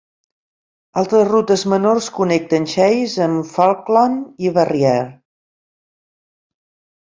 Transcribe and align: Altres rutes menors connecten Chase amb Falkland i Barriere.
Altres 1.01 1.25
rutes 1.27 1.65
menors 1.73 2.07
connecten 2.15 2.67
Chase 2.73 3.23
amb 3.27 3.53
Falkland 3.53 4.45
i 4.49 4.53
Barriere. 4.59 5.07